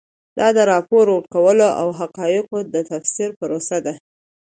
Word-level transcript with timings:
دا 0.39 0.47
د 0.57 0.59
راپور 0.71 1.05
ورکولو 1.15 1.67
او 1.81 1.87
حقایقو 1.99 2.57
د 2.73 2.75
تفسیر 2.91 3.29
پروسه 3.39 3.77
ده. 3.85 3.93